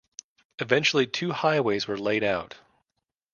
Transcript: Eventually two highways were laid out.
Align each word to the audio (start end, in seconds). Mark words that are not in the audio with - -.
Eventually 0.57 1.05
two 1.05 1.31
highways 1.31 1.87
were 1.87 1.95
laid 1.95 2.23
out. 2.23 2.55